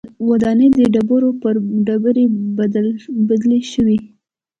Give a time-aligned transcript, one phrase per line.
[0.29, 1.55] ودانۍ د ډبرو پر
[1.85, 2.25] ډېرۍ
[3.27, 3.97] بدلې شوې.